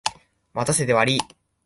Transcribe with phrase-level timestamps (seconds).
[0.55, 1.19] 待たせてわりい。